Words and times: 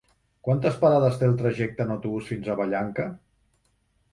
Quantes 0.45 0.77
parades 0.83 1.19
té 1.19 1.27
el 1.27 1.35
trajecte 1.41 1.85
en 1.87 1.93
autobús 1.97 2.33
fins 2.33 2.49
a 2.49 2.57
Vallanca? 2.63 3.07